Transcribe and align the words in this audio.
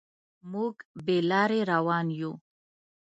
موږ 0.51 0.73
بې 1.05 1.17
لارې 1.29 1.59
روان 1.71 2.07
یو. 2.19 2.31